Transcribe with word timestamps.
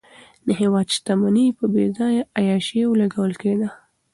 د 0.45 0.47
هېواد 0.61 0.87
شتمني 0.95 1.45
په 1.57 1.65
بېځایه 1.73 2.23
عیاشیو 2.39 2.89
لګول 3.01 3.31
کېده. 3.41 3.69